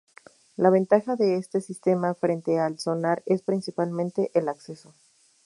La 0.55 0.71
ventaja 0.71 1.15
de 1.15 1.35
este 1.35 1.61
sistema 1.61 2.15
frente 2.15 2.57
al 2.57 2.79
sonar 2.79 3.21
es 3.27 3.43
principalmente 3.43 4.31
el 4.33 4.49
acceso. 4.49 4.95